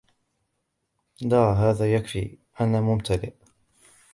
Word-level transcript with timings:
لا, 1.21 1.37
هذا 1.53 1.93
يكفي. 1.95 2.37
أنا 2.61 2.81
ممتلئ. 2.81 3.33